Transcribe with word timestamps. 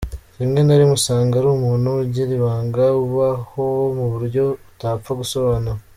Rimwe 0.39 0.59
na 0.63 0.75
rimwe 0.79 0.95
usanga 0.99 1.33
ari 1.39 1.47
umuntu 1.57 1.87
ugira 2.03 2.31
ibanga, 2.39 2.83
ubaho 3.05 3.65
mu 3.97 4.05
buryo 4.13 4.43
utapfa 4.69 5.11
gusobanura. 5.21 5.79